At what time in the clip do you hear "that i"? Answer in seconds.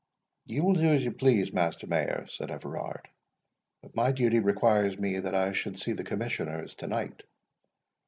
5.19-5.51